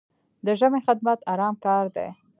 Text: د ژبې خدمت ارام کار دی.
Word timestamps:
د 0.45 0.47
ژبې 0.59 0.79
خدمت 0.87 1.19
ارام 1.33 1.55
کار 1.65 1.85
دی. 1.95 2.07